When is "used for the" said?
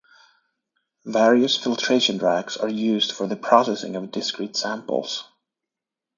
2.67-3.35